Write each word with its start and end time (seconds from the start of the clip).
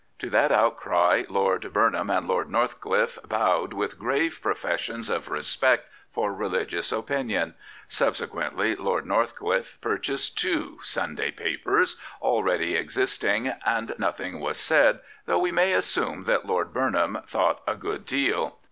To 0.17 0.31
that 0.31 0.51
outcry 0.51 1.25
Lord 1.29 1.71
Burnham 1.73 2.09
and 2.09 2.27
Lord 2.27 2.49
Northcliffe 2.49 3.19
bowed 3.29 3.71
with 3.73 3.99
grave 3.99 4.39
professions 4.41 5.11
of 5.11 5.29
respect 5.29 5.87
for 6.11 6.33
religious 6.33 6.91
opinion. 6.91 7.53
Subse 7.87 8.25
quently 8.25 8.79
Lord 8.79 9.05
Nortli<;li£[e 9.05 9.79
purchased 9.79 10.39
two 10.39 10.79
Sunday 10.81 11.29
papers 11.29 11.97
already 12.19 12.73
existing, 12.73 13.53
and 13.63 13.93
nothing 13.99 14.39
was 14.39 14.57
said, 14.57 15.01
though 15.27 15.37
we 15.37 15.51
may 15.51 15.71
assume 15.71 16.23
that 16.23 16.47
Lord 16.47 16.73
Burnham 16.73 17.19
thought 17.27 17.61
a 17.67 17.75
good 17.75 18.03
deal. 18.03 18.57